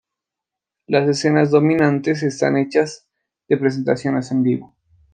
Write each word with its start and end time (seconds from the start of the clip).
Las 0.87 1.07
escenas 1.07 1.51
dominantes 1.51 2.23
están 2.23 2.57
hechas 2.57 3.07
de 3.47 3.57
presentaciones 3.57 4.31
en 4.31 4.41
vivo. 4.41 4.75